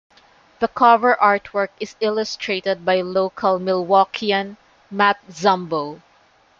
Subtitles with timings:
[0.61, 4.57] The cover artwork is illustrated by local Milwaukeean
[4.89, 6.01] Matt Zumbo.